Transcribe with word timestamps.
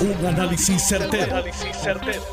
Un 0.00 0.24
análisis 0.24 0.82
certero, 0.88 1.44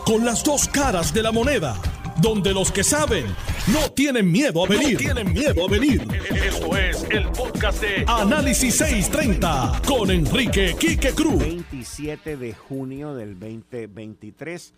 Con 0.05 0.23
las 0.23 0.41
dos 0.41 0.69
caras 0.69 1.13
de 1.13 1.21
la 1.21 1.33
moneda. 1.33 1.75
Donde 2.21 2.53
los 2.53 2.71
que 2.71 2.81
saben 2.81 3.25
no 3.73 3.91
tienen 3.91 4.31
miedo 4.31 4.63
a 4.63 4.69
venir. 4.69 4.97
tienen 4.97 5.33
miedo 5.33 5.65
a 5.67 5.69
venir. 5.69 6.01
Esto 6.33 6.77
es 6.77 7.05
el 7.09 7.27
podcast 7.31 7.81
de 7.81 8.05
Análisis 8.07 8.73
630 8.77 9.81
con 9.85 10.09
Enrique 10.11 10.77
Quique 10.79 11.11
Cruz. 11.11 11.39
27 11.39 12.37
de 12.37 12.53
junio 12.53 13.13
del 13.13 13.37
2023. 13.37 14.73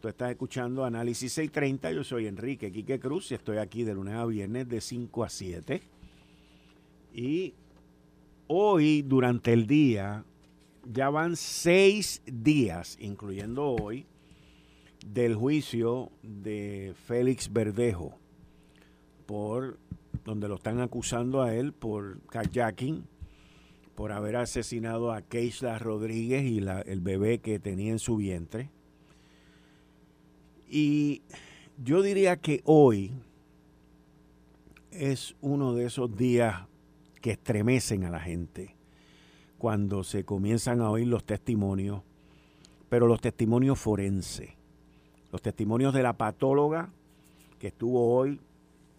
Tú 0.00 0.08
estás 0.08 0.30
escuchando 0.30 0.86
Análisis 0.86 1.34
630. 1.34 1.92
Yo 1.92 2.04
soy 2.04 2.26
Enrique 2.26 2.72
Quique 2.72 2.98
Cruz 2.98 3.30
y 3.32 3.34
estoy 3.34 3.58
aquí 3.58 3.84
de 3.84 3.92
lunes 3.92 4.14
a 4.14 4.24
viernes 4.24 4.66
de 4.66 4.80
5 4.80 5.24
a 5.24 5.28
7. 5.28 5.82
Y 7.12 7.52
hoy, 8.46 9.02
durante 9.02 9.52
el 9.52 9.66
día, 9.66 10.24
ya 10.84 11.10
van 11.10 11.36
seis 11.36 12.22
días, 12.26 12.96
incluyendo 13.00 13.66
hoy, 13.66 14.06
del 15.06 15.34
juicio 15.34 16.10
de 16.22 16.94
Félix 17.06 17.52
Verdejo, 17.52 18.18
por 19.26 19.78
donde 20.24 20.48
lo 20.48 20.56
están 20.56 20.80
acusando 20.80 21.42
a 21.42 21.54
él 21.54 21.72
por 21.72 22.20
kayaking, 22.26 23.04
por 23.94 24.12
haber 24.12 24.36
asesinado 24.36 25.12
a 25.12 25.22
Keisla 25.22 25.78
Rodríguez 25.78 26.44
y 26.44 26.58
el 26.58 27.00
bebé 27.00 27.38
que 27.38 27.58
tenía 27.58 27.92
en 27.92 27.98
su 27.98 28.16
vientre. 28.16 28.70
Y 30.68 31.22
yo 31.82 32.02
diría 32.02 32.36
que 32.36 32.60
hoy 32.64 33.12
es 34.90 35.36
uno 35.40 35.74
de 35.74 35.86
esos 35.86 36.16
días 36.16 36.66
que 37.20 37.32
estremecen 37.32 38.04
a 38.04 38.10
la 38.10 38.20
gente 38.20 38.79
cuando 39.60 40.04
se 40.04 40.24
comienzan 40.24 40.80
a 40.80 40.90
oír 40.90 41.06
los 41.06 41.22
testimonios, 41.22 42.00
pero 42.88 43.06
los 43.06 43.20
testimonios 43.20 43.78
forenses, 43.78 44.48
los 45.30 45.42
testimonios 45.42 45.92
de 45.92 46.02
la 46.02 46.14
patóloga 46.14 46.88
que 47.58 47.66
estuvo 47.66 48.16
hoy 48.16 48.40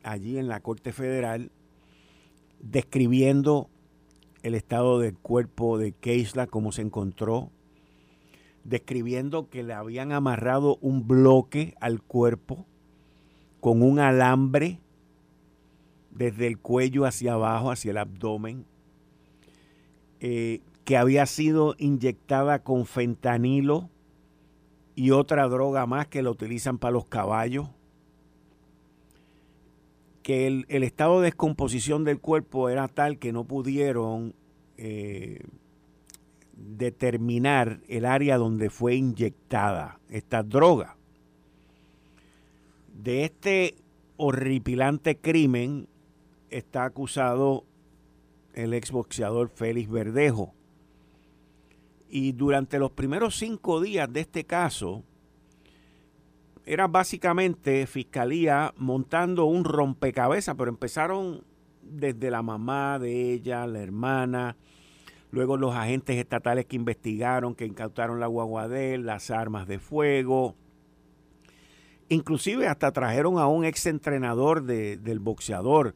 allí 0.04 0.38
en 0.38 0.48
la 0.48 0.60
Corte 0.60 0.94
Federal 0.94 1.50
describiendo 2.60 3.70
el 4.44 4.54
estado 4.54 5.00
del 5.00 5.18
cuerpo 5.18 5.80
de 5.80 5.94
Keisla, 5.94 6.46
cómo 6.46 6.72
se 6.72 6.84
encontró, 6.84 7.50
describiendo 8.64 9.50
que 9.50 9.64
le 9.64 9.74
habían 9.74 10.12
amarrado 10.12 10.78
un 10.80 11.08
bloque 11.08 11.74
al 11.82 12.04
cuerpo 12.04 12.68
con 13.60 13.82
un 13.82 13.98
alambre 13.98 14.80
desde 16.12 16.46
el 16.46 16.60
cuello 16.60 17.06
hacia 17.06 17.34
abajo, 17.34 17.72
hacia 17.72 17.90
el 17.90 17.98
abdomen, 17.98 18.68
eh, 20.24 20.62
que 20.86 20.98
había 20.98 21.26
sido 21.26 21.76
inyectada 21.80 22.60
con 22.60 22.86
fentanilo 22.86 23.90
y 24.96 25.10
otra 25.10 25.48
droga 25.48 25.88
más 25.88 26.08
que 26.08 26.22
la 26.22 26.30
utilizan 26.30 26.78
para 26.78 26.92
los 26.92 27.06
caballos, 27.06 27.70
que 30.22 30.46
el, 30.46 30.84
estado 30.84 31.20
de 31.20 31.26
descomposición 31.26 32.04
del 32.04 32.20
cuerpo 32.20 32.70
era 32.70 32.88
tal 32.88 33.18
que 33.18 33.34
no 33.34 33.46
pudieron 33.46 34.36
eh, 34.78 35.40
determinar 36.54 37.80
el 37.88 38.06
área 38.06 38.38
donde 38.38 38.70
fue 38.70 38.94
inyectada 38.94 40.00
esta 40.08 40.44
droga. 40.44 40.98
De 42.94 43.24
este 43.24 43.74
horripilante 44.18 45.18
crimen 45.18 45.88
está 46.52 46.86
acusado 46.86 47.66
el 48.54 48.74
exboxeador 48.74 49.50
Félix 49.50 49.90
Verdejo. 49.90 50.54
Y 52.10 52.34
durante 52.34 52.78
los 52.78 52.92
primeros 52.92 53.38
cinco 53.38 53.80
días 53.80 54.12
de 54.12 54.22
este 54.22 54.44
caso, 54.44 55.04
era 56.66 56.88
básicamente 56.88 57.88
fiscalía 57.88 58.74
montando 58.78 59.46
un 59.46 59.64
rompecabezas, 59.64 60.56
pero 60.56 60.70
empezaron 60.70 61.44
desde 61.82 62.30
la 62.30 62.42
mamá 62.42 63.00
de 63.00 63.34
ella, 63.34 63.66
la 63.66 63.80
hermana, 63.82 64.58
luego 65.32 65.58
los 65.58 65.76
agentes 65.76 66.18
estatales 66.18 66.66
que 66.66 66.76
investigaron, 66.76 67.56
que 67.56 67.66
incautaron 67.66 68.20
la 68.20 68.28
guagua 68.28 68.68
las 68.68 69.32
armas 69.32 69.68
de 69.68 69.80
fuego. 69.80 70.56
Inclusive 72.10 72.68
hasta 72.68 72.92
trajeron 72.92 73.40
a 73.40 73.48
un 73.48 73.64
exentrenador 73.64 74.64
de, 74.64 74.98
del 74.98 75.20
boxeador, 75.20 75.96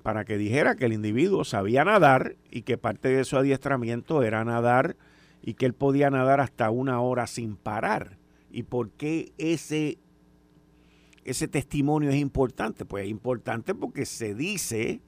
para 0.00 0.24
que 0.24 0.38
dijera 0.38 0.76
que 0.76 0.86
el 0.86 0.92
individuo 0.92 1.44
sabía 1.44 1.84
nadar 1.84 2.36
y 2.50 2.62
que 2.62 2.78
parte 2.78 3.08
de 3.08 3.24
su 3.24 3.36
adiestramiento 3.36 4.22
era 4.22 4.44
nadar 4.44 4.96
y 5.42 5.54
que 5.54 5.66
él 5.66 5.74
podía 5.74 6.10
nadar 6.10 6.40
hasta 6.40 6.70
una 6.70 7.00
hora 7.00 7.26
sin 7.26 7.56
parar. 7.56 8.18
¿Y 8.50 8.64
por 8.64 8.90
qué 8.90 9.32
ese, 9.38 9.98
ese 11.24 11.48
testimonio 11.48 12.10
es 12.10 12.16
importante? 12.16 12.84
Pues 12.84 13.04
es 13.04 13.10
importante 13.10 13.74
porque 13.74 14.06
se 14.06 14.34
dice 14.34 15.00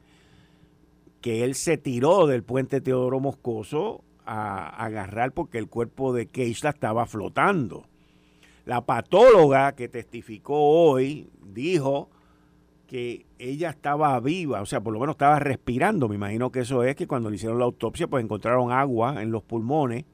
que 1.21 1.45
él 1.45 1.55
se 1.55 1.79
tiró 1.79 2.27
del 2.27 2.43
puente 2.43 2.81
Teodoro 2.81 3.21
Moscoso 3.21 4.05
a, 4.25 4.69
agarrar 4.85 5.33
porque 5.33 5.59
el 5.59 5.69
cuerpo 5.69 6.13
de 6.13 6.27
Keisla 6.27 6.71
estaba 6.71 7.07
flotando. 7.07 7.87
La 8.65 8.85
patóloga 8.85 9.73
que 9.73 9.89
testificó 9.89 10.57
hoy 10.57 11.31
dijo 11.43 12.11
que 12.93 13.25
ella 13.39 13.71
estaba 13.71 14.21
viva, 14.21 14.61
o 14.61 14.67
sea, 14.67 14.83
por 14.83 14.93
lo 14.93 15.01
menos 15.01 15.15
estaba 15.15 15.39
respirando. 15.39 16.11
Me 16.11 16.17
imagino 16.17 16.53
que 16.53 16.61
eso 16.61 16.85
es 16.85 16.95
que 16.95 17.07
cuando 17.07 17.31
le 17.31 17.37
hicieron 17.37 17.59
la 17.59 17.65
autopsia, 17.65 18.07
pues 18.07 18.23
encontraron 18.23 18.71
agua 18.71 19.23
en 19.23 19.31
los 19.31 19.43
pulmones. 19.43 20.05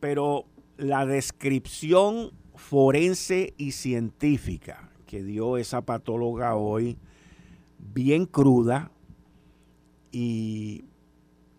Pero 0.00 0.46
la 0.78 1.04
descripción 1.04 2.32
forense 2.54 3.52
y 3.58 3.72
científica 3.72 4.90
que 5.04 5.22
dio 5.22 5.58
esa 5.58 5.82
patóloga 5.82 6.56
hoy, 6.56 6.96
bien 7.78 8.24
cruda, 8.24 8.90
y, 10.10 10.86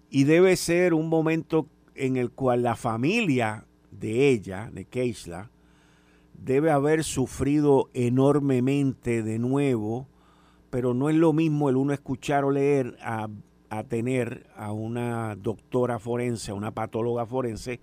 y 0.10 0.24
debe 0.24 0.56
ser 0.56 0.96
un 0.96 1.08
momento 1.08 1.68
en 1.94 2.18
el 2.18 2.32
cual 2.32 2.64
la 2.64 2.76
familia 2.76 3.68
de 3.92 4.30
ella, 4.30 4.72
de 4.74 4.86
Keisla, 4.86 5.52
debe 6.44 6.72
haber 6.72 7.04
sufrido 7.04 7.90
enormemente 7.94 9.24
de 9.24 9.40
nuevo, 9.40 10.08
pero 10.70 10.94
no 10.94 11.10
es 11.10 11.16
lo 11.16 11.34
mismo 11.34 11.70
el 11.70 11.76
uno 11.76 11.94
escuchar 11.94 12.44
o 12.46 12.52
leer 12.52 12.98
a, 13.02 13.28
tener 13.88 14.48
a 14.56 14.72
una 14.72 15.36
doctora 15.36 16.00
forense, 16.00 16.52
a 16.52 16.56
una 16.56 16.72
patóloga 16.72 17.26
forense, 17.26 17.80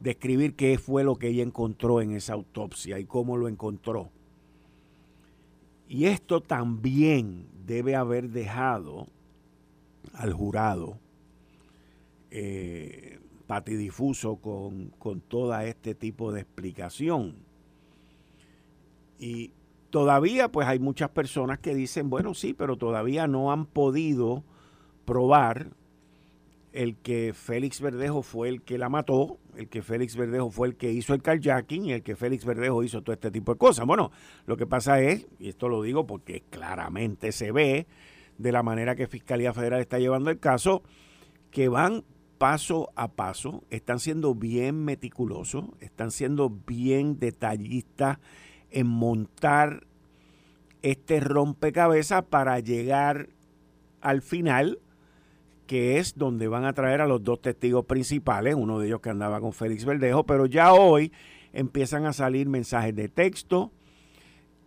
describir 0.00 0.54
qué 0.54 0.78
fue 0.78 1.04
lo 1.04 1.16
que 1.16 1.28
ella 1.28 1.42
encontró 1.42 2.00
en 2.00 2.12
esa 2.12 2.34
autopsia 2.34 2.98
y 2.98 3.04
cómo 3.04 3.36
lo 3.36 3.48
encontró. 3.48 4.10
Y 5.88 6.06
esto 6.06 6.40
también 6.40 7.46
debe 7.66 7.94
haber 7.94 8.30
dejado 8.30 9.06
al 10.12 10.32
jurado 10.32 10.98
eh, 12.30 13.20
patidifuso 13.46 14.36
con, 14.36 14.88
con 14.98 15.20
todo 15.20 15.58
este 15.60 15.94
tipo 15.94 16.32
de 16.32 16.40
explicación. 16.40 17.36
Y 19.18 19.52
todavía 19.90 20.50
pues 20.50 20.66
hay 20.66 20.78
muchas 20.78 21.10
personas 21.10 21.58
que 21.58 21.74
dicen, 21.74 22.10
bueno, 22.10 22.34
sí, 22.34 22.54
pero 22.54 22.76
todavía 22.76 23.26
no 23.26 23.52
han 23.52 23.66
podido 23.66 24.44
probar 25.04 25.70
el 26.72 26.96
que 26.96 27.32
Félix 27.32 27.80
Verdejo 27.80 28.22
fue 28.22 28.48
el 28.48 28.62
que 28.62 28.78
la 28.78 28.88
mató, 28.88 29.38
el 29.56 29.68
que 29.68 29.82
Félix 29.82 30.16
Verdejo 30.16 30.50
fue 30.50 30.66
el 30.66 30.74
que 30.74 30.90
hizo 30.90 31.14
el 31.14 31.22
carjacking 31.22 31.84
y 31.86 31.92
el 31.92 32.02
que 32.02 32.16
Félix 32.16 32.44
Verdejo 32.44 32.82
hizo 32.82 33.02
todo 33.02 33.14
este 33.14 33.30
tipo 33.30 33.52
de 33.52 33.58
cosas. 33.58 33.86
Bueno, 33.86 34.10
lo 34.46 34.56
que 34.56 34.66
pasa 34.66 35.00
es, 35.00 35.28
y 35.38 35.50
esto 35.50 35.68
lo 35.68 35.82
digo 35.82 36.04
porque 36.06 36.42
claramente 36.50 37.30
se 37.30 37.52
ve 37.52 37.86
de 38.38 38.50
la 38.50 38.64
manera 38.64 38.96
que 38.96 39.06
Fiscalía 39.06 39.52
Federal 39.52 39.80
está 39.80 40.00
llevando 40.00 40.30
el 40.30 40.40
caso, 40.40 40.82
que 41.52 41.68
van 41.68 42.02
paso 42.38 42.90
a 42.96 43.12
paso, 43.12 43.62
están 43.70 44.00
siendo 44.00 44.34
bien 44.34 44.84
meticulosos, 44.84 45.66
están 45.78 46.10
siendo 46.10 46.50
bien 46.50 47.20
detallistas 47.20 48.18
en 48.74 48.88
montar 48.88 49.86
este 50.82 51.20
rompecabezas 51.20 52.24
para 52.24 52.58
llegar 52.58 53.28
al 54.00 54.20
final, 54.20 54.80
que 55.68 55.98
es 55.98 56.18
donde 56.18 56.48
van 56.48 56.64
a 56.64 56.72
traer 56.74 57.00
a 57.00 57.06
los 57.06 57.22
dos 57.22 57.40
testigos 57.40 57.86
principales, 57.86 58.56
uno 58.56 58.80
de 58.80 58.88
ellos 58.88 59.00
que 59.00 59.10
andaba 59.10 59.40
con 59.40 59.52
Félix 59.52 59.84
Verdejo, 59.84 60.26
pero 60.26 60.46
ya 60.46 60.74
hoy 60.74 61.12
empiezan 61.52 62.04
a 62.04 62.12
salir 62.12 62.48
mensajes 62.48 62.94
de 62.96 63.08
texto. 63.08 63.70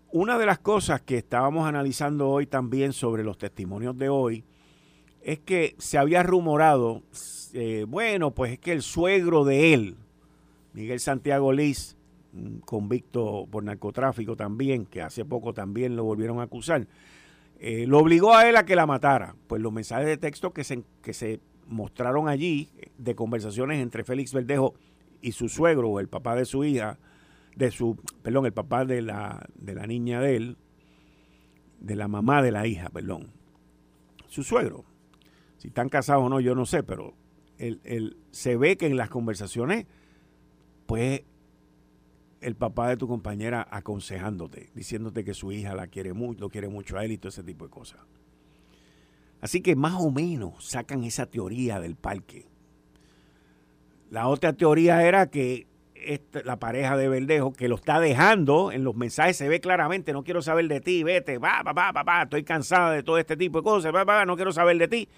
Una 0.09 0.39
de 0.39 0.45
las 0.45 0.59
cosas 0.59 1.01
que 1.01 1.17
estábamos 1.17 1.67
analizando 1.67 2.29
hoy 2.29 2.47
también 2.47 2.93
sobre 2.93 3.25
los 3.25 3.37
testimonios 3.37 3.97
de 3.97 4.07
hoy 4.07 4.45
es 5.21 5.39
que 5.39 5.75
se 5.79 5.97
había 5.97 6.23
rumorado, 6.23 7.03
eh, 7.53 7.85
bueno, 7.85 8.31
pues 8.31 8.53
es 8.53 8.59
que 8.59 8.71
el 8.71 8.83
suegro 8.83 9.43
de 9.43 9.73
él, 9.73 9.97
Miguel 10.71 11.01
Santiago 11.01 11.51
Liz, 11.51 11.96
convicto 12.65 13.47
por 13.49 13.63
narcotráfico 13.63 14.35
también, 14.35 14.85
que 14.85 15.01
hace 15.01 15.25
poco 15.25 15.53
también 15.53 15.95
lo 15.95 16.03
volvieron 16.03 16.39
a 16.39 16.43
acusar, 16.43 16.87
eh, 17.59 17.85
lo 17.87 17.99
obligó 17.99 18.35
a 18.35 18.47
él 18.47 18.55
a 18.55 18.65
que 18.65 18.75
la 18.75 18.85
matara. 18.85 19.35
Pues 19.47 19.61
los 19.61 19.73
mensajes 19.73 20.05
de 20.05 20.17
texto 20.17 20.53
que 20.53 20.63
se, 20.63 20.83
que 21.01 21.13
se 21.13 21.39
mostraron 21.67 22.27
allí 22.27 22.69
de 22.97 23.15
conversaciones 23.15 23.81
entre 23.81 24.03
Félix 24.03 24.33
Verdejo 24.33 24.73
y 25.21 25.31
su 25.31 25.49
suegro 25.49 25.89
o 25.89 25.99
el 25.99 26.07
papá 26.07 26.35
de 26.35 26.45
su 26.45 26.63
hija, 26.63 26.99
de 27.55 27.71
su, 27.71 27.97
perdón, 28.21 28.45
el 28.45 28.53
papá 28.53 28.85
de 28.85 29.01
la, 29.01 29.47
de 29.55 29.73
la 29.73 29.87
niña 29.87 30.21
de 30.21 30.35
él, 30.35 30.57
de 31.79 31.95
la 31.95 32.07
mamá 32.07 32.41
de 32.41 32.51
la 32.51 32.67
hija, 32.67 32.89
perdón, 32.89 33.31
su 34.27 34.43
suegro. 34.43 34.85
Si 35.57 35.69
están 35.69 35.89
casados 35.89 36.23
o 36.23 36.29
no, 36.29 36.39
yo 36.39 36.53
no 36.53 36.65
sé, 36.65 36.83
pero 36.83 37.15
él, 37.57 38.17
se 38.31 38.57
ve 38.57 38.77
que 38.77 38.85
en 38.85 38.97
las 38.97 39.09
conversaciones, 39.09 39.87
pues 40.85 41.23
el 42.41 42.55
papá 42.55 42.89
de 42.89 42.97
tu 42.97 43.07
compañera 43.07 43.67
aconsejándote, 43.69 44.69
diciéndote 44.73 45.23
que 45.23 45.33
su 45.33 45.51
hija 45.51 45.75
la 45.75 45.87
quiere 45.87 46.13
mucho, 46.13 46.41
lo 46.41 46.49
quiere 46.49 46.69
mucho 46.69 46.97
a 46.97 47.05
él 47.05 47.11
y 47.11 47.17
todo 47.17 47.29
ese 47.29 47.43
tipo 47.43 47.65
de 47.65 47.71
cosas. 47.71 47.99
Así 49.41 49.61
que 49.61 49.75
más 49.75 49.95
o 49.99 50.11
menos 50.11 50.65
sacan 50.65 51.03
esa 51.03 51.25
teoría 51.27 51.79
del 51.79 51.95
parque. 51.95 52.47
La 54.09 54.27
otra 54.27 54.53
teoría 54.53 55.03
era 55.03 55.27
que 55.27 55.67
la 56.43 56.57
pareja 56.57 56.95
de 56.95 57.09
Verdejo, 57.09 57.53
que 57.53 57.67
lo 57.67 57.75
está 57.75 57.99
dejando 57.99 58.71
en 58.71 58.83
los 58.83 58.95
mensajes, 58.95 59.37
se 59.37 59.49
ve 59.49 59.59
claramente, 59.59 60.13
no 60.13 60.23
quiero 60.23 60.41
saber 60.41 60.67
de 60.67 60.79
ti, 60.79 61.03
vete, 61.03 61.37
va, 61.37 61.61
va, 61.63 61.91
va, 61.91 62.03
va, 62.03 62.23
estoy 62.23 62.43
cansada 62.43 62.91
de 62.91 63.03
todo 63.03 63.17
este 63.17 63.35
tipo 63.35 63.59
de 63.59 63.63
cosas, 63.63 63.93
va, 63.93 64.03
va, 64.03 64.25
no 64.25 64.35
quiero 64.35 64.51
saber 64.51 64.77
de 64.77 64.87
ti. 64.87 65.09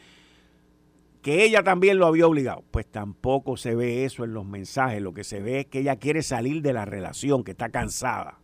Que 1.21 1.43
ella 1.43 1.63
también 1.63 1.97
lo 1.97 2.07
había 2.07 2.27
obligado. 2.27 2.63
Pues 2.71 2.85
tampoco 2.85 3.57
se 3.57 3.75
ve 3.75 4.05
eso 4.05 4.23
en 4.23 4.33
los 4.33 4.45
mensajes, 4.45 5.01
lo 5.01 5.13
que 5.13 5.23
se 5.23 5.41
ve 5.41 5.61
es 5.61 5.65
que 5.67 5.79
ella 5.79 5.97
quiere 5.97 6.23
salir 6.23 6.61
de 6.61 6.73
la 6.73 6.85
relación, 6.85 7.43
que 7.43 7.51
está 7.51 7.69
cansada. 7.69 8.39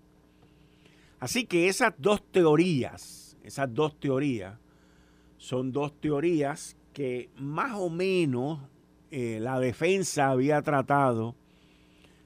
Así 1.19 1.45
que 1.45 1.69
esas 1.69 1.93
dos 1.97 2.21
teorías, 2.31 3.37
esas 3.43 3.73
dos 3.73 3.99
teorías, 3.99 4.59
son 5.37 5.71
dos 5.71 5.99
teorías 5.99 6.75
que 6.93 7.29
más 7.37 7.73
o 7.75 7.89
menos 7.89 8.59
eh, 9.11 9.39
la 9.41 9.59
defensa 9.59 10.29
había 10.29 10.61
tratado 10.61 11.35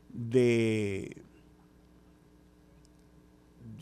de, 0.10 1.22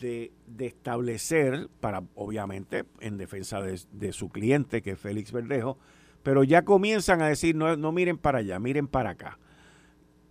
de, 0.00 0.32
establecer, 0.58 1.68
para 1.80 2.02
obviamente 2.14 2.84
en 3.00 3.16
defensa 3.16 3.60
de, 3.60 4.12
su 4.12 4.28
cliente, 4.28 4.82
que 4.82 4.92
es 4.92 4.98
Félix 4.98 5.32
Verdejo, 5.32 5.78
pero 6.22 6.44
ya 6.44 6.64
comienzan 6.64 7.22
a 7.22 7.28
decir, 7.28 7.54
no, 7.54 7.76
no 7.76 7.92
miren 7.92 8.18
para 8.18 8.38
allá, 8.38 8.58
miren 8.58 8.86
para 8.86 9.10
acá. 9.10 9.38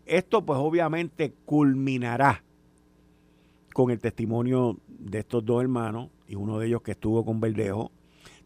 Esto 0.05 0.45
pues 0.45 0.59
obviamente 0.59 1.33
culminará 1.45 2.43
con 3.73 3.91
el 3.91 3.99
testimonio 3.99 4.79
de 4.87 5.19
estos 5.19 5.45
dos 5.45 5.61
hermanos 5.61 6.09
y 6.27 6.35
uno 6.35 6.59
de 6.59 6.67
ellos 6.67 6.81
que 6.81 6.91
estuvo 6.91 7.23
con 7.25 7.39
Verdejo 7.39 7.91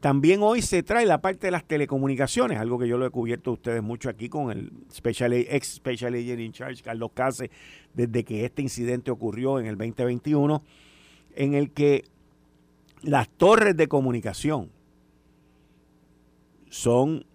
también 0.01 0.41
hoy 0.41 0.63
se 0.63 0.81
trae 0.81 1.05
la 1.05 1.21
parte 1.21 1.45
de 1.45 1.51
las 1.51 1.63
telecomunicaciones, 1.63 2.57
algo 2.57 2.79
que 2.79 2.87
yo 2.87 2.97
lo 2.97 3.05
he 3.05 3.11
cubierto 3.11 3.51
a 3.51 3.53
ustedes 3.53 3.83
mucho 3.83 4.09
aquí 4.09 4.29
con 4.29 4.49
el 4.49 4.71
special, 4.91 5.31
ex 5.31 5.75
Special 5.75 6.15
Agent 6.15 6.39
in 6.39 6.51
Charge, 6.51 6.81
Carlos 6.81 7.11
Case, 7.13 7.51
desde 7.93 8.23
que 8.23 8.43
este 8.43 8.63
incidente 8.63 9.11
ocurrió 9.11 9.59
en 9.59 9.67
el 9.67 9.77
2021, 9.77 10.63
en 11.35 11.53
el 11.53 11.69
que 11.69 12.05
las 13.03 13.29
torres 13.29 13.77
de 13.77 13.87
comunicación 13.87 14.71
son 16.71 17.27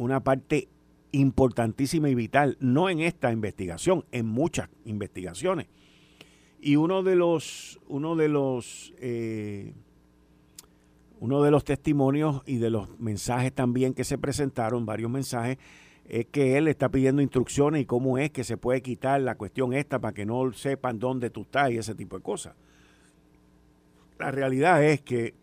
una 0.00 0.20
parte 0.20 0.68
importantísima 1.12 2.08
y 2.08 2.14
vital, 2.14 2.56
no 2.58 2.88
en 2.88 3.00
esta 3.00 3.30
investigación, 3.32 4.06
en 4.12 4.26
muchas 4.26 4.70
investigaciones. 4.86 5.66
Y 6.58 6.76
uno 6.76 7.02
de 7.02 7.16
los, 7.16 7.78
uno 7.86 8.16
de 8.16 8.28
los 8.28 8.94
eh, 8.98 9.74
uno 11.18 11.42
de 11.42 11.50
los 11.50 11.64
testimonios 11.64 12.42
y 12.46 12.56
de 12.56 12.70
los 12.70 12.98
mensajes 12.98 13.52
también 13.52 13.92
que 13.92 14.04
se 14.04 14.16
presentaron, 14.16 14.86
varios 14.86 15.10
mensajes, 15.10 15.58
es 16.08 16.24
que 16.26 16.56
él 16.56 16.66
está 16.68 16.88
pidiendo 16.88 17.20
instrucciones 17.20 17.82
y 17.82 17.84
cómo 17.84 18.16
es 18.16 18.30
que 18.30 18.42
se 18.42 18.56
puede 18.56 18.80
quitar 18.80 19.20
la 19.20 19.34
cuestión 19.34 19.74
esta 19.74 19.98
para 19.98 20.14
que 20.14 20.24
no 20.24 20.50
sepan 20.54 20.98
dónde 20.98 21.28
tú 21.28 21.42
estás 21.42 21.72
y 21.72 21.76
ese 21.76 21.94
tipo 21.94 22.16
de 22.16 22.22
cosas. 22.22 22.54
La 24.18 24.30
realidad 24.30 24.82
es 24.82 25.02
que 25.02 25.34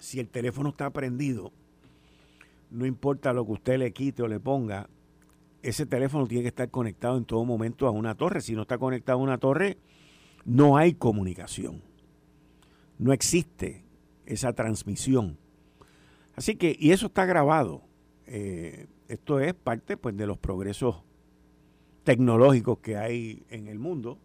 si 0.00 0.20
el 0.20 0.28
teléfono 0.30 0.70
está 0.70 0.88
prendido, 0.88 1.52
no 2.72 2.86
importa 2.86 3.32
lo 3.32 3.44
que 3.44 3.52
usted 3.52 3.78
le 3.78 3.92
quite 3.92 4.22
o 4.22 4.28
le 4.28 4.40
ponga, 4.40 4.88
ese 5.62 5.86
teléfono 5.86 6.26
tiene 6.26 6.42
que 6.42 6.48
estar 6.48 6.70
conectado 6.70 7.16
en 7.16 7.24
todo 7.24 7.44
momento 7.44 7.86
a 7.86 7.90
una 7.90 8.16
torre. 8.16 8.40
Si 8.40 8.54
no 8.54 8.62
está 8.62 8.78
conectado 8.78 9.18
a 9.18 9.22
una 9.22 9.38
torre, 9.38 9.78
no 10.44 10.76
hay 10.76 10.94
comunicación. 10.94 11.82
No 12.98 13.12
existe 13.12 13.84
esa 14.26 14.52
transmisión. 14.54 15.38
Así 16.34 16.56
que, 16.56 16.76
y 16.78 16.90
eso 16.90 17.06
está 17.06 17.26
grabado. 17.26 17.82
Eh, 18.26 18.86
esto 19.08 19.40
es 19.40 19.54
parte 19.54 19.96
pues, 19.96 20.16
de 20.16 20.26
los 20.26 20.38
progresos 20.38 21.02
tecnológicos 22.04 22.78
que 22.78 22.96
hay 22.96 23.44
en 23.50 23.68
el 23.68 23.78
mundo 23.78 24.18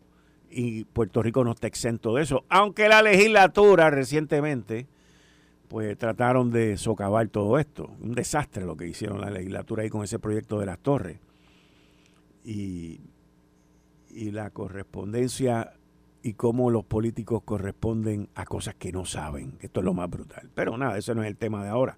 y 0.50 0.86
Puerto 0.86 1.22
Rico 1.22 1.44
no 1.44 1.52
está 1.52 1.68
exento 1.68 2.16
de 2.16 2.24
eso. 2.24 2.46
Aunque 2.50 2.88
la 2.88 3.02
legislatura 3.02 3.90
recientemente 3.90 4.88
pues 5.68 5.98
trataron 5.98 6.52
de 6.52 6.78
socavar 6.78 7.28
todo 7.28 7.60
esto. 7.60 7.92
Un 8.02 8.14
desastre 8.14 8.66
lo 8.66 8.78
que 8.78 8.88
hicieron 8.88 9.22
la 9.22 9.30
legislatura 9.30 9.84
ahí 9.84 9.90
con 9.90 10.04
ese 10.04 10.20
proyecto 10.20 10.60
de 10.60 10.66
las 10.66 10.80
torres. 10.80 11.20
Y, 12.44 13.02
la 14.32 14.50
correspondencia 14.50 15.74
y 16.24 16.34
cómo 16.34 16.72
los 16.72 16.84
políticos 16.84 17.44
corresponden 17.46 18.30
a 18.34 18.46
cosas 18.46 18.74
que 18.74 18.92
no 18.92 19.06
saben. 19.06 19.58
Esto 19.62 19.82
es 19.82 19.86
lo 19.86 19.94
más 19.94 20.10
brutal. 20.10 20.50
Pero 20.56 20.76
nada, 20.76 20.98
ese 20.98 21.14
no 21.14 21.22
es 21.22 21.28
el 21.28 21.38
tema 21.38 21.64
de 21.64 21.70
ahora. 21.70 21.98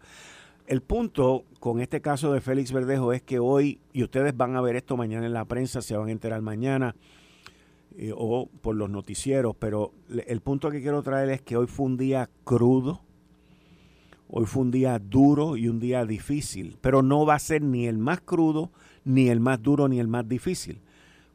El 0.68 0.82
punto 0.82 1.46
con 1.60 1.80
este 1.80 2.02
caso 2.02 2.34
de 2.34 2.42
Félix 2.42 2.74
Verdejo 2.74 3.14
es 3.14 3.22
que 3.22 3.40
hoy, 3.40 3.80
y 3.94 4.04
ustedes 4.04 4.36
van 4.36 4.58
a 4.58 4.62
ver 4.62 4.76
esto 4.76 4.98
mañana 4.98 5.26
en 5.26 5.34
la 5.34 5.46
prensa, 5.46 5.82
se 5.82 5.96
van 5.96 6.10
a 6.10 6.12
enterar 6.12 6.42
mañana 6.42 6.94
eh, 7.98 8.14
o 8.16 8.48
por 8.62 8.76
los 8.76 8.90
noticieros, 8.90 9.56
pero 9.58 9.94
el 10.28 10.42
punto 10.42 10.70
que 10.70 10.82
quiero 10.82 11.02
traer 11.02 11.30
es 11.30 11.42
que 11.42 11.58
hoy 11.58 11.68
fue 11.68 11.88
un 11.88 11.98
día 11.98 12.30
crudo, 12.44 13.02
hoy 14.30 14.46
fue 14.46 14.62
un 14.62 14.72
día 14.72 14.98
duro 15.00 15.58
y 15.58 15.68
un 15.68 15.80
día 15.80 16.06
difícil, 16.06 16.78
pero 16.80 17.02
no 17.02 17.26
va 17.26 17.36
a 17.36 17.40
ser 17.40 17.62
ni 17.62 17.88
el 17.88 17.98
más 17.98 18.22
crudo, 18.22 18.72
ni 19.04 19.28
el 19.28 19.40
más 19.40 19.62
duro, 19.62 19.88
ni 19.88 20.00
el 20.00 20.08
más 20.08 20.28
difícil 20.28 20.80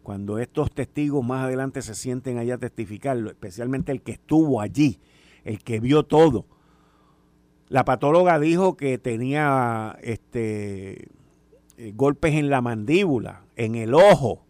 cuando 0.05 0.38
estos 0.38 0.70
testigos 0.70 1.25
más 1.25 1.44
adelante 1.44 1.82
se 1.82 1.94
sienten 1.94 2.37
allá 2.37 2.56
a 2.56 2.58
testificar, 2.58 3.17
especialmente 3.26 3.91
el 3.91 4.02
que 4.02 4.12
estuvo 4.12 4.61
allí, 4.61 5.00
el 5.44 5.58
que 5.64 5.81
vio 5.81 6.05
todo. 6.05 6.44
La 7.69 7.87
patóloga 7.87 8.38
dijo 8.38 8.76
que 8.76 8.99
tenía 8.99 9.99
este, 10.02 11.08
eh, 11.79 11.93
golpes 11.97 12.35
en 12.35 12.50
la 12.50 12.61
mandíbula, 12.61 13.44
en 13.56 13.75
el 13.75 13.94
ojo. 13.94 14.44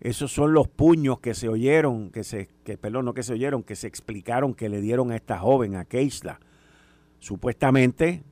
Esos 0.00 0.30
son 0.30 0.52
los 0.52 0.68
puños 0.68 1.18
que 1.20 1.34
se 1.34 1.48
oyeron, 1.48 2.10
que 2.10 2.22
se, 2.22 2.50
que, 2.62 2.76
perdón, 2.76 3.06
no 3.06 3.14
que 3.14 3.22
se 3.22 3.32
oyeron, 3.32 3.62
que 3.62 3.74
se 3.74 3.86
explicaron 3.86 4.52
que 4.52 4.68
le 4.68 4.82
dieron 4.82 5.10
a 5.10 5.16
esta 5.16 5.38
joven, 5.38 5.76
a 5.76 5.86
Keisla. 5.86 6.40
Supuestamente 7.26 8.22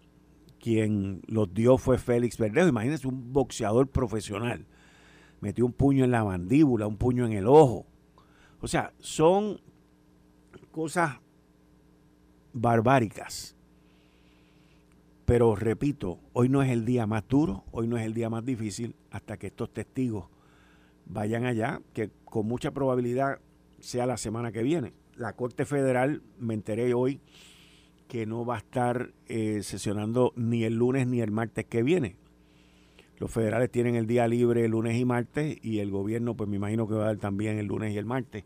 quien 0.61 1.23
los 1.27 1.53
dio 1.53 1.79
fue 1.79 1.99
Félix 1.99 2.39
Verdejo. 2.39 2.69
Imagínense 2.69 3.09
un 3.09 3.33
boxeador 3.33 3.89
profesional 3.89 4.67
metió 5.45 5.67
un 5.67 5.75
puño 5.75 6.05
en 6.05 6.11
la 6.11 6.25
mandíbula, 6.25 6.87
un 6.87 6.97
puño 6.97 7.27
en 7.27 7.35
el 7.35 7.47
ojo. 7.47 7.85
O 8.63 8.67
sea, 8.67 8.95
son 8.99 9.61
cosas 10.71 11.21
barbáricas. 12.55 13.55
Pero 15.27 15.55
repito, 15.55 16.19
hoy 16.33 16.49
no 16.49 16.63
es 16.63 16.71
el 16.71 16.87
día 16.87 17.07
más 17.07 17.29
duro, 17.29 17.65
hoy 17.73 17.87
no 17.87 17.99
es 17.99 18.07
el 18.07 18.15
día 18.15 18.31
más 18.31 18.43
difícil 18.43 18.97
hasta 19.11 19.37
que 19.37 19.49
estos 19.49 19.71
testigos 19.71 20.31
vayan 21.05 21.45
allá, 21.45 21.83
que 21.93 22.11
con 22.25 22.47
mucha 22.47 22.71
probabilidad 22.71 23.39
sea 23.81 24.07
la 24.07 24.17
semana 24.17 24.51
que 24.51 24.63
viene. 24.63 24.95
La 25.15 25.35
Corte 25.35 25.67
Federal, 25.67 26.23
me 26.39 26.55
enteré 26.55 26.95
hoy, 26.95 27.21
que 28.09 28.27
no 28.27 28.45
va 28.45 28.57
a 28.57 28.59
estar 28.59 29.13
eh, 29.27 29.63
sesionando 29.63 30.33
ni 30.37 30.65
el 30.65 30.75
lunes 30.75 31.07
ni 31.07 31.21
el 31.21 31.31
martes 31.31 31.65
que 31.67 31.83
viene. 31.83 32.17
Los 33.19 33.31
federales 33.31 33.71
tienen 33.71 33.95
el 33.95 34.07
día 34.07 34.27
libre 34.27 34.65
el 34.65 34.73
lunes 34.73 34.99
y 34.99 35.05
martes 35.05 35.59
y 35.63 35.79
el 35.79 35.91
gobierno, 35.91 36.35
pues 36.35 36.49
me 36.49 36.57
imagino 36.57 36.87
que 36.89 36.95
va 36.95 37.05
a 37.05 37.07
dar 37.07 37.17
también 37.19 37.59
el 37.59 37.67
lunes 37.67 37.93
y 37.95 37.99
el 37.99 38.05
martes. 38.05 38.45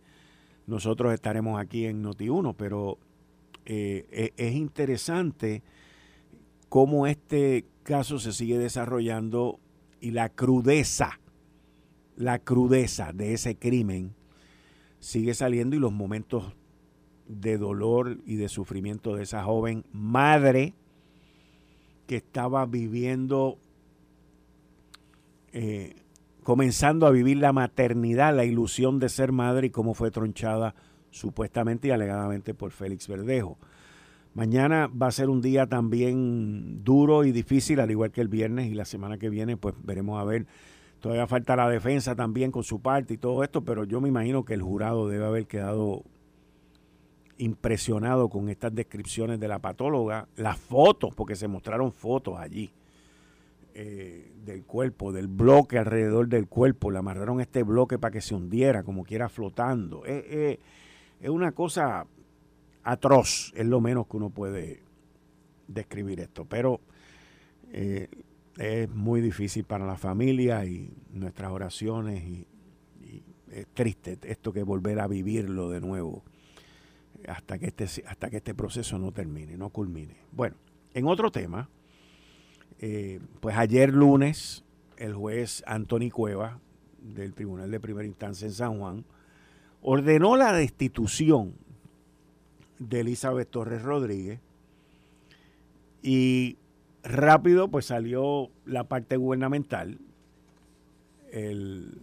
Nosotros 0.67 1.15
estaremos 1.15 1.59
aquí 1.61 1.87
en 1.87 2.05
Noti1, 2.05 2.55
pero 2.57 2.99
eh, 3.65 4.07
e, 4.11 4.33
es 4.37 4.55
interesante 4.55 5.63
cómo 6.69 7.07
este 7.07 7.65
caso 7.83 8.19
se 8.19 8.33
sigue 8.33 8.59
desarrollando 8.59 9.59
y 10.01 10.11
la 10.11 10.29
crudeza, 10.29 11.21
la 12.17 12.39
crudeza 12.39 13.13
de 13.13 13.33
ese 13.33 13.57
crimen 13.57 14.15
sigue 15.01 15.35
saliendo 15.35 15.77
y 15.77 15.79
los 15.79 15.93
momentos 15.93 16.55
de 17.29 17.59
dolor 17.59 18.19
y 18.27 18.37
de 18.37 18.49
sufrimiento 18.49 19.15
de 19.15 19.23
esa 19.23 19.45
joven 19.45 19.85
madre 19.93 20.75
que 22.07 22.17
estaba 22.17 22.67
viviendo 22.67 23.59
eh, 25.53 25.97
comenzando 26.43 27.07
a 27.07 27.11
vivir 27.11 27.37
la 27.37 27.53
maternidad, 27.53 28.35
la 28.35 28.45
ilusión 28.45 28.99
de 28.99 29.09
ser 29.09 29.33
madre 29.33 29.69
y 29.69 29.71
cómo 29.71 29.95
fue 29.95 30.11
tronchada 30.11 30.75
supuestamente 31.11 31.89
y 31.89 31.91
alegadamente 31.91 32.55
por 32.55 32.71
Félix 32.71 33.07
Verdejo. 33.09 33.59
Mañana 34.35 34.89
va 34.89 35.09
a 35.09 35.13
ser 35.13 35.31
un 35.31 35.43
día 35.43 35.67
también 35.67 36.85
duro 36.85 37.25
y 37.25 37.33
difícil, 37.33 37.81
al 37.81 37.91
igual 37.91 38.11
que 38.11 38.21
el 38.21 38.29
viernes 38.29 38.71
y 38.71 38.75
la 38.75 38.85
semana 38.85 39.19
que 39.19 39.29
viene, 39.29 39.57
pues 39.57 39.75
veremos 39.83 40.21
a 40.21 40.25
ver 40.25 40.47
Todavía 41.01 41.29
falta 41.29 41.55
la 41.55 41.69
defensa 41.69 42.17
también 42.17 42.51
con 42.51 42.65
su 42.65 42.81
parte 42.81 43.15
y 43.15 43.19
todo 43.19 43.45
esto, 43.45 43.63
pero 43.63 43.85
yo 43.85 44.01
me 44.01 44.09
imagino 44.09 44.45
que 44.45 44.55
el 44.55 44.63
jurado 44.63 45.09
debe 45.09 45.27
haber 45.27 45.47
quedado 45.47 46.03
impresionado 47.39 48.29
con 48.29 48.49
estas 48.49 48.75
descripciones 48.75 49.41
de 49.41 49.49
la 49.49 49.59
patóloga, 49.59 50.29
las 50.37 50.59
fotos, 50.59 51.15
porque 51.15 51.37
se 51.37 51.49
mostraron 51.49 51.93
fotos 51.93 52.39
allí 52.39 52.71
eh, 53.75 54.33
del 54.45 54.65
cuerpo, 54.65 55.13
del 55.13 55.29
bloque 55.29 55.79
alrededor 55.79 56.29
del 56.29 56.49
cuerpo, 56.49 56.91
le 56.91 56.99
amarraron 56.99 57.41
este 57.41 57.63
bloque 57.63 57.99
para 57.99 58.13
que 58.13 58.21
se 58.21 58.35
hundiera 58.35 58.83
como 58.83 59.05
quiera 59.05 59.29
flotando. 59.29 60.05
es 60.05 60.59
una 61.23 61.53
cosa 61.53 62.07
atroz, 62.83 63.53
es 63.55 63.67
lo 63.67 63.81
menos 63.81 64.07
que 64.07 64.17
uno 64.17 64.31
puede 64.31 64.83
describir 65.69 66.21
esto, 66.21 66.45
pero 66.47 66.81
eh, 67.71 68.09
es 68.57 68.91
muy 68.91 69.21
difícil 69.21 69.65
para 69.65 69.87
la 69.87 69.97
familia 69.97 70.65
y 70.65 70.91
nuestras 71.13 71.51
oraciones 71.53 72.25
y, 72.25 72.47
es 73.51 73.67
triste 73.69 74.19
esto 74.25 74.53
que 74.53 74.63
volver 74.63 75.01
a 75.01 75.07
vivirlo 75.07 75.71
de 75.71 75.81
nuevo 75.81 76.23
hasta 77.27 77.59
que 77.59 77.67
este 77.67 78.05
hasta 78.07 78.31
que 78.31 78.39
este 78.39 78.55
proceso 78.55 78.99
no 78.99 79.13
termine, 79.13 79.57
no 79.57 79.71
culmine. 79.71 80.17
Bueno, 80.33 80.57
en 80.95 81.07
otro 81.07 81.31
tema, 81.31 81.69
eh, 82.79 83.21
pues 83.41 83.57
ayer 83.57 83.93
lunes 83.93 84.65
el 84.97 85.15
juez 85.15 85.63
Anthony 85.67 86.11
Cueva 86.13 86.61
del 87.01 87.35
Tribunal 87.35 87.71
de 87.71 87.81
Primera 87.81 88.07
Instancia 88.07 88.47
en 88.47 88.53
San 88.53 88.79
Juan 88.79 89.05
ordenó 89.81 90.37
la 90.37 90.53
destitución 90.53 91.55
de 92.79 93.01
Elizabeth 93.01 93.51
Torres 93.51 93.83
Rodríguez 93.83 94.41
y 96.03 96.57
rápido 97.03 97.69
pues 97.69 97.87
salió 97.87 98.51
la 98.65 98.85
parte 98.85 99.17
gubernamental, 99.17 99.99
el 101.33 101.99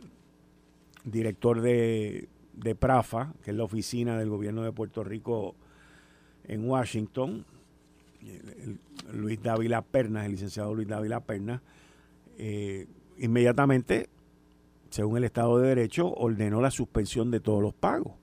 director 1.04 1.62
de, 1.62 2.28
de 2.56 2.76
PRAFA, 2.76 3.34
que 3.44 3.52
es 3.52 3.58
la 3.58 3.64
oficina 3.64 4.18
del 4.18 4.30
gobierno 4.30 4.64
de 4.64 4.72
Puerto 4.72 5.04
Rico 5.04 5.56
en 6.46 6.68
Washington, 6.70 7.46
Luis 9.14 9.42
Dávila 9.42 9.82
Pernas, 9.82 10.26
el 10.26 10.32
licenciado 10.32 10.74
Luis 10.74 10.88
Dávila 10.88 11.20
Pernas, 11.22 11.62
eh, 12.38 12.88
inmediatamente, 13.18 14.10
según 14.90 15.18
el 15.18 15.26
Estado 15.26 15.60
de 15.60 15.70
Derecho, 15.70 16.12
ordenó 16.14 16.62
la 16.62 16.72
suspensión 16.72 17.32
de 17.32 17.40
todos 17.40 17.62
los 17.62 17.74
pagos. 17.74 18.14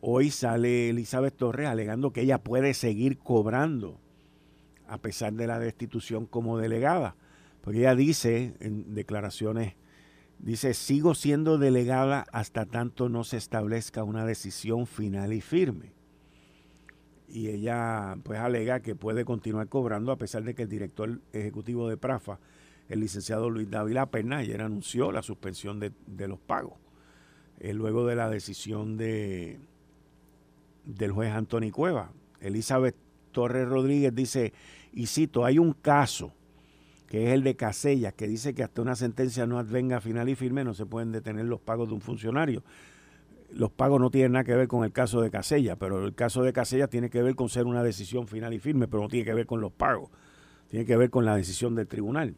Hoy 0.00 0.30
sale 0.30 0.90
Elizabeth 0.90 1.34
Torres 1.34 1.66
alegando 1.66 2.12
que 2.12 2.20
ella 2.20 2.38
puede 2.38 2.74
seguir 2.74 3.18
cobrando 3.18 3.98
a 4.86 4.98
pesar 4.98 5.32
de 5.32 5.46
la 5.46 5.58
destitución 5.58 6.26
como 6.26 6.58
delegada. 6.58 7.16
Porque 7.62 7.80
ella 7.80 7.94
dice 7.94 8.54
en 8.60 8.94
declaraciones, 8.94 9.74
dice, 10.38 10.74
sigo 10.74 11.14
siendo 11.14 11.58
delegada 11.58 12.26
hasta 12.32 12.66
tanto 12.66 13.08
no 13.08 13.24
se 13.24 13.36
establezca 13.36 14.04
una 14.04 14.26
decisión 14.26 14.86
final 14.86 15.32
y 15.32 15.40
firme. 15.40 15.92
Y 17.28 17.48
ella 17.48 18.16
pues 18.22 18.38
alega 18.38 18.80
que 18.80 18.94
puede 18.94 19.24
continuar 19.24 19.68
cobrando 19.68 20.12
a 20.12 20.16
pesar 20.16 20.44
de 20.44 20.54
que 20.54 20.62
el 20.62 20.68
director 20.68 21.20
ejecutivo 21.32 21.88
de 21.88 21.96
Prafa, 21.96 22.38
el 22.88 23.00
licenciado 23.00 23.50
Luis 23.50 23.70
Dávila 23.70 24.06
Perna, 24.06 24.38
ayer 24.38 24.60
anunció 24.62 25.10
la 25.10 25.22
suspensión 25.22 25.80
de, 25.80 25.92
los 26.28 26.38
pagos. 26.38 26.74
Eh, 27.58 27.72
luego 27.72 28.06
de 28.06 28.14
la 28.14 28.28
decisión 28.28 28.96
de, 28.96 29.58
del 30.84 31.12
juez 31.12 31.32
Anthony 31.32 31.70
Cueva. 31.72 32.12
Elizabeth 32.40 32.96
Torres 33.32 33.68
Rodríguez 33.68 34.14
dice, 34.14 34.52
y 34.92 35.06
cito, 35.06 35.44
hay 35.44 35.58
un 35.58 35.72
caso 35.72 36.32
que 37.06 37.28
es 37.28 37.34
el 37.34 37.42
de 37.42 37.54
Casellas, 37.56 38.14
que 38.14 38.26
dice 38.26 38.54
que 38.54 38.62
hasta 38.62 38.82
una 38.82 38.96
sentencia 38.96 39.46
no 39.46 39.58
advenga 39.58 40.00
final 40.00 40.28
y 40.28 40.34
firme 40.34 40.64
no 40.64 40.74
se 40.74 40.86
pueden 40.86 41.12
detener 41.12 41.44
los 41.44 41.60
pagos 41.60 41.88
de 41.88 41.94
un 41.94 42.00
funcionario. 42.00 42.62
Los 43.52 43.70
pagos 43.70 44.00
no 44.00 44.10
tienen 44.10 44.32
nada 44.32 44.44
que 44.44 44.54
ver 44.54 44.66
con 44.66 44.84
el 44.84 44.92
caso 44.92 45.20
de 45.20 45.30
Casellas, 45.30 45.76
pero 45.78 46.04
el 46.04 46.14
caso 46.14 46.42
de 46.42 46.52
Casellas 46.52 46.90
tiene 46.90 47.10
que 47.10 47.22
ver 47.22 47.34
con 47.36 47.48
ser 47.48 47.66
una 47.66 47.82
decisión 47.82 48.26
final 48.26 48.52
y 48.52 48.58
firme, 48.58 48.88
pero 48.88 49.02
no 49.02 49.08
tiene 49.08 49.24
que 49.24 49.34
ver 49.34 49.46
con 49.46 49.60
los 49.60 49.72
pagos, 49.72 50.10
tiene 50.68 50.84
que 50.84 50.96
ver 50.96 51.10
con 51.10 51.24
la 51.24 51.36
decisión 51.36 51.74
del 51.74 51.86
tribunal. 51.86 52.34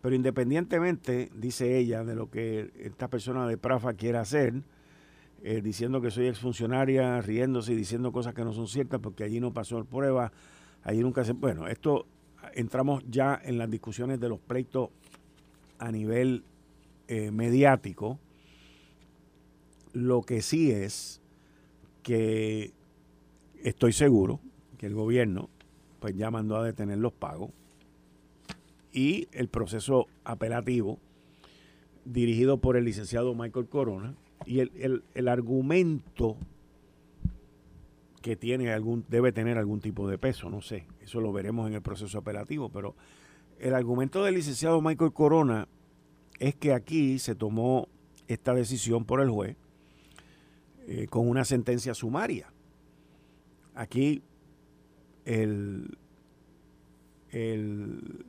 Pero 0.00 0.14
independientemente, 0.14 1.30
dice 1.34 1.76
ella, 1.76 2.04
de 2.04 2.14
lo 2.14 2.30
que 2.30 2.70
esta 2.78 3.08
persona 3.08 3.46
de 3.46 3.56
Prafa 3.56 3.94
quiera 3.94 4.20
hacer, 4.20 4.62
eh, 5.42 5.60
diciendo 5.62 6.00
que 6.00 6.10
soy 6.10 6.26
exfuncionaria, 6.26 7.20
riéndose 7.20 7.72
y 7.72 7.76
diciendo 7.76 8.10
cosas 8.10 8.34
que 8.34 8.44
no 8.44 8.52
son 8.52 8.66
ciertas 8.66 9.00
porque 9.00 9.22
allí 9.22 9.38
no 9.38 9.52
pasó 9.52 9.84
prueba, 9.84 10.32
allí 10.82 11.00
nunca 11.00 11.24
se... 11.24 11.32
Bueno, 11.32 11.68
esto 11.68 12.06
entramos 12.54 13.04
ya 13.08 13.40
en 13.42 13.58
las 13.58 13.70
discusiones 13.70 14.20
de 14.20 14.28
los 14.28 14.40
pleitos 14.40 14.90
a 15.78 15.90
nivel 15.90 16.44
eh, 17.08 17.30
mediático. 17.30 18.18
Lo 19.92 20.22
que 20.22 20.42
sí 20.42 20.70
es 20.70 21.20
que 22.02 22.72
estoy 23.62 23.92
seguro 23.92 24.40
que 24.76 24.86
el 24.86 24.94
gobierno 24.94 25.48
pues 26.00 26.16
ya 26.16 26.30
mandó 26.30 26.56
a 26.56 26.64
detener 26.64 26.98
los 26.98 27.12
pagos 27.12 27.50
y 28.92 29.28
el 29.32 29.48
proceso 29.48 30.06
apelativo 30.24 30.98
dirigido 32.04 32.58
por 32.58 32.76
el 32.76 32.84
licenciado 32.84 33.34
Michael 33.34 33.66
Corona 33.68 34.14
y 34.46 34.60
el, 34.60 35.02
el, 35.14 35.28
argumento 35.28 36.36
que 38.22 38.36
tiene 38.36 38.72
algún, 38.72 39.04
debe 39.08 39.32
tener 39.32 39.58
algún 39.58 39.80
tipo 39.80 40.08
de 40.08 40.16
peso, 40.16 40.48
no 40.48 40.62
sé, 40.62 40.86
eso 41.08 41.20
lo 41.20 41.32
veremos 41.32 41.66
en 41.66 41.74
el 41.74 41.82
proceso 41.82 42.18
apelativo, 42.18 42.68
pero 42.68 42.94
el 43.58 43.74
argumento 43.74 44.22
del 44.22 44.34
licenciado 44.34 44.80
Michael 44.80 45.12
Corona 45.12 45.66
es 46.38 46.54
que 46.54 46.72
aquí 46.72 47.18
se 47.18 47.34
tomó 47.34 47.88
esta 48.28 48.54
decisión 48.54 49.04
por 49.04 49.20
el 49.20 49.30
juez 49.30 49.56
eh, 50.86 51.06
con 51.08 51.28
una 51.28 51.44
sentencia 51.44 51.94
sumaria. 51.94 52.52
Aquí 53.74 54.22
el, 55.24 55.96
el, 57.30 58.24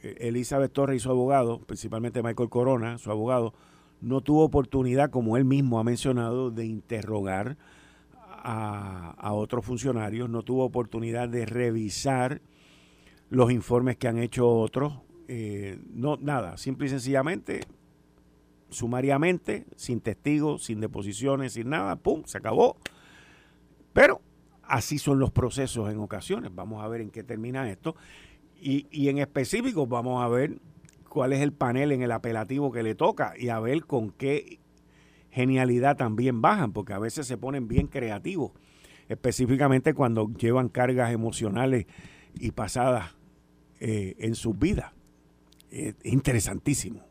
Elizabeth 0.00 0.72
Torres 0.72 0.96
y 0.96 1.00
su 1.00 1.10
abogado, 1.10 1.58
principalmente 1.60 2.22
Michael 2.22 2.48
Corona, 2.48 2.98
su 2.98 3.10
abogado, 3.10 3.52
no 4.00 4.20
tuvo 4.20 4.44
oportunidad, 4.44 5.10
como 5.10 5.36
él 5.36 5.44
mismo 5.44 5.80
ha 5.80 5.84
mencionado, 5.84 6.50
de 6.50 6.66
interrogar 6.66 7.56
a, 8.48 9.32
otros 9.32 9.64
funcionarios, 9.64 10.30
no 10.30 10.42
tuvo 10.42 10.64
oportunidad 10.64 11.28
de 11.28 11.46
revisar 11.46 12.40
los 13.28 13.50
informes 13.50 13.96
que 13.96 14.06
han 14.06 14.18
hecho 14.18 14.48
otros. 14.48 15.00
Eh, 15.26 15.80
no, 15.92 16.16
nada, 16.16 16.56
simple 16.56 16.86
y 16.86 16.90
sencillamente, 16.90 17.62
sumariamente, 18.70 19.66
sin 19.74 20.00
testigos, 20.00 20.64
sin 20.64 20.80
deposiciones, 20.80 21.54
sin 21.54 21.70
nada, 21.70 21.96
¡pum! 21.96 22.22
Se 22.24 22.38
acabó. 22.38 22.76
Pero 23.92 24.20
así 24.62 24.98
son 24.98 25.18
los 25.18 25.32
procesos 25.32 25.90
en 25.90 25.98
ocasiones. 25.98 26.54
Vamos 26.54 26.84
a 26.84 26.88
ver 26.88 27.00
en 27.00 27.10
qué 27.10 27.24
termina 27.24 27.68
esto. 27.68 27.96
Y, 28.60 28.86
y 28.92 29.08
en 29.08 29.18
específico 29.18 29.88
vamos 29.88 30.22
a 30.22 30.28
ver 30.28 30.60
cuál 31.08 31.32
es 31.32 31.40
el 31.40 31.52
panel 31.52 31.90
en 31.90 32.02
el 32.02 32.12
apelativo 32.12 32.70
que 32.70 32.84
le 32.84 32.94
toca 32.94 33.34
y 33.36 33.48
a 33.48 33.58
ver 33.58 33.86
con 33.86 34.10
qué 34.10 34.60
genialidad 35.36 35.98
también 35.98 36.40
bajan, 36.40 36.72
porque 36.72 36.94
a 36.94 36.98
veces 36.98 37.26
se 37.26 37.36
ponen 37.36 37.68
bien 37.68 37.88
creativos, 37.88 38.52
específicamente 39.06 39.92
cuando 39.92 40.32
llevan 40.32 40.70
cargas 40.70 41.12
emocionales 41.12 41.84
y 42.40 42.52
pasadas 42.52 43.14
eh, 43.78 44.16
en 44.18 44.34
sus 44.34 44.58
vidas. 44.58 44.94
Es 45.70 45.94
interesantísimo. 46.04 47.02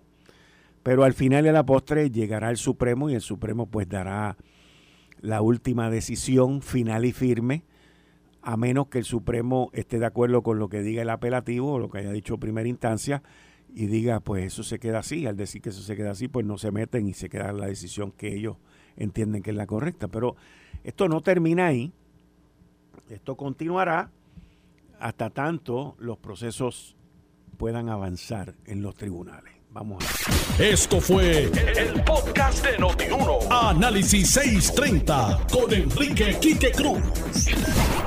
Pero 0.82 1.04
al 1.04 1.14
final 1.14 1.44
de 1.44 1.52
la 1.52 1.68
postre 1.68 2.10
llegará 2.10 2.50
el 2.50 2.58
Supremo 2.58 3.12
y 3.12 3.14
el 3.14 3.22
Supremo 3.22 3.68
pues 3.68 3.88
dará 3.88 4.38
la 5.22 5.42
última 5.42 5.92
decisión 5.92 6.64
final 6.64 7.06
y 7.06 7.12
firme, 7.12 7.64
a 8.42 8.58
menos 8.58 8.88
que 8.88 8.98
el 8.98 9.06
Supremo 9.06 9.70
esté 9.74 10.00
de 10.00 10.08
acuerdo 10.08 10.42
con 10.42 10.58
lo 10.58 10.68
que 10.68 10.82
diga 10.82 11.04
el 11.04 11.12
apelativo 11.12 11.74
o 11.74 11.80
lo 11.80 11.90
que 11.90 12.00
haya 12.00 12.12
dicho 12.12 12.40
primera 12.40 12.68
instancia 12.68 13.22
y 13.74 13.88
diga, 13.88 14.20
pues 14.20 14.46
eso 14.46 14.64
se 14.64 14.80
queda 14.80 15.00
así. 15.00 15.26
Al 15.26 15.38
decir 15.38 15.62
que 15.62 15.70
eso 15.70 15.82
se 15.82 15.96
queda 15.96 16.12
así, 16.12 16.28
pues 16.28 16.46
no 16.46 16.58
se 16.58 16.72
meten 16.72 17.08
y 17.08 17.14
se 17.14 17.30
queda 17.30 17.52
la 17.52 17.68
decisión 17.68 18.12
que 18.12 18.34
ellos 18.36 18.58
entienden 18.96 19.44
que 19.44 19.52
es 19.52 19.56
la 19.56 19.68
correcta. 19.68 20.08
Pero 20.08 20.36
esto 20.84 21.08
no 21.10 21.22
termina 21.22 21.68
ahí. 21.68 21.92
Esto 23.10 23.36
continuará 23.36 24.12
hasta 25.00 25.30
tanto 25.30 25.96
los 26.00 26.18
procesos 26.18 26.96
puedan 27.58 27.90
avanzar 27.90 28.56
en 28.66 28.82
los 28.82 28.96
tribunales. 28.96 29.54
Vamos 29.72 30.04
a 30.04 30.58
ver. 30.58 30.74
Esto 30.74 31.02
fue 31.02 31.44
el, 31.44 32.02
podcast 32.04 32.66
de 32.66 32.78
Notiuno. 32.78 33.40
Análisis 33.50 34.30
630 34.32 35.48
con 35.52 35.74
Enrique 35.74 36.38
Quique 36.40 36.72
Cruz. 36.72 37.02